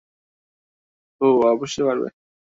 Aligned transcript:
হু, 1.21 1.27
অবশ্যই 1.47 1.85
পারবে। 1.87 2.07